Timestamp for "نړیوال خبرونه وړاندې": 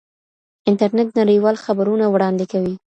1.19-2.45